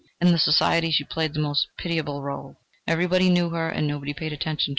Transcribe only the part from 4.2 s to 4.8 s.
her any attention.